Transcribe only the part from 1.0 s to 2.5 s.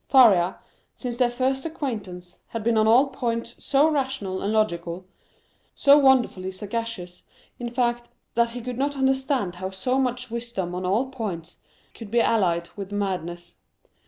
their first acquaintance,